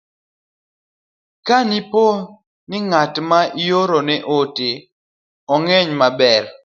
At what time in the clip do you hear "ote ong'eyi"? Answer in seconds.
4.39-5.91